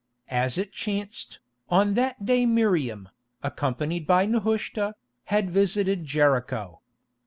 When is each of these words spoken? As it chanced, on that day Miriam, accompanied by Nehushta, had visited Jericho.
As 0.31 0.57
it 0.57 0.71
chanced, 0.71 1.37
on 1.69 1.93
that 1.93 2.25
day 2.25 2.47
Miriam, 2.47 3.09
accompanied 3.43 4.07
by 4.07 4.25
Nehushta, 4.25 4.95
had 5.25 5.47
visited 5.51 6.05
Jericho. 6.05 6.81